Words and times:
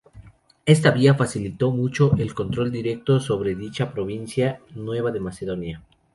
Esta 0.65 0.89
vía 0.89 1.13
facilitó 1.13 1.69
mucho 1.69 2.15
el 2.17 2.33
control 2.33 2.71
directo 2.71 3.19
sobre 3.19 3.53
dicha 3.53 3.91
provincia 3.91 4.59
nueva 4.73 5.11
de 5.11 5.19
Macedonia. 5.19 5.83